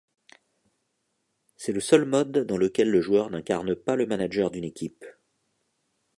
C'est 1.57 1.73
le 1.73 1.79
seul 1.79 2.05
mode 2.05 2.31
dans 2.47 2.57
lequel 2.57 2.89
le 2.89 3.01
joueur 3.01 3.29
n'incarne 3.29 3.75
pas 3.75 3.95
le 3.95 4.07
manager 4.07 4.49
d'une 4.49 4.63
équipe. 4.63 5.05